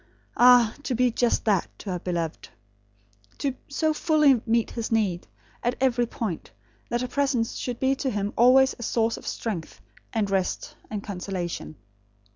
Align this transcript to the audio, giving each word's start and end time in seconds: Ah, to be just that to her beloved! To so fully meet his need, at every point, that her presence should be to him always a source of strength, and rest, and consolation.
Ah, 0.35 0.73
to 0.81 0.95
be 0.95 1.11
just 1.11 1.45
that 1.45 1.67
to 1.77 1.91
her 1.91 1.99
beloved! 1.99 2.49
To 3.37 3.53
so 3.67 3.93
fully 3.93 4.41
meet 4.47 4.71
his 4.71 4.91
need, 4.91 5.27
at 5.61 5.75
every 5.79 6.07
point, 6.07 6.49
that 6.89 7.01
her 7.01 7.07
presence 7.07 7.53
should 7.53 7.79
be 7.79 7.93
to 7.97 8.09
him 8.09 8.33
always 8.35 8.73
a 8.79 8.81
source 8.81 9.15
of 9.17 9.27
strength, 9.27 9.79
and 10.11 10.27
rest, 10.31 10.75
and 10.89 11.03
consolation. 11.03 11.75